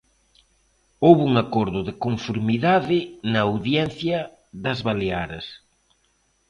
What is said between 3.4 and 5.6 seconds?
Audiencia das Baleares.